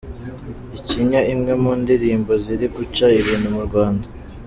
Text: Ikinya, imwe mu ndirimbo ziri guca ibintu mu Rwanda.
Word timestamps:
Ikinya, 0.77 1.19
imwe 1.33 1.53
mu 1.63 1.71
ndirimbo 1.81 2.31
ziri 2.43 2.67
guca 2.75 3.05
ibintu 3.19 3.47
mu 3.55 3.61
Rwanda. 3.67 4.07